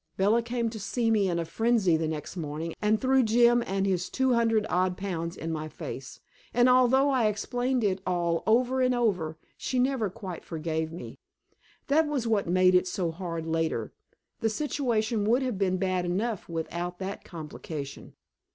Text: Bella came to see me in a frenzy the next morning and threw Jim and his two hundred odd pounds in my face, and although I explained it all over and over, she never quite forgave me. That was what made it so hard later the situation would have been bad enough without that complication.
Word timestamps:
Bella 0.17 0.41
came 0.41 0.71
to 0.71 0.79
see 0.79 1.11
me 1.11 1.29
in 1.29 1.37
a 1.37 1.45
frenzy 1.45 1.95
the 1.95 2.07
next 2.07 2.35
morning 2.35 2.73
and 2.81 2.99
threw 2.99 3.21
Jim 3.21 3.63
and 3.67 3.85
his 3.85 4.09
two 4.09 4.33
hundred 4.33 4.65
odd 4.67 4.97
pounds 4.97 5.37
in 5.37 5.51
my 5.51 5.69
face, 5.69 6.21
and 6.55 6.67
although 6.67 7.11
I 7.11 7.27
explained 7.27 7.83
it 7.83 8.01
all 8.03 8.41
over 8.47 8.81
and 8.81 8.95
over, 8.95 9.37
she 9.57 9.77
never 9.77 10.09
quite 10.09 10.43
forgave 10.43 10.91
me. 10.91 11.19
That 11.85 12.07
was 12.07 12.25
what 12.27 12.47
made 12.49 12.73
it 12.73 12.87
so 12.87 13.11
hard 13.11 13.45
later 13.45 13.93
the 14.39 14.49
situation 14.49 15.23
would 15.25 15.43
have 15.43 15.59
been 15.59 15.77
bad 15.77 16.03
enough 16.03 16.49
without 16.49 16.97
that 16.97 17.23
complication. 17.23 18.13